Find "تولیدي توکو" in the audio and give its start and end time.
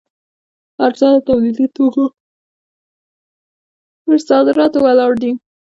1.27-2.05